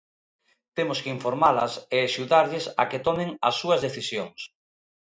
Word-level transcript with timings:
Temos 0.77 0.99
que 1.03 1.13
informalas 1.17 1.73
e 1.95 1.97
axudarlles 2.01 2.65
a 2.81 2.83
que 2.89 3.03
tomen 3.07 3.29
as 3.47 3.55
súas 3.61 3.79
decisións. 3.87 4.39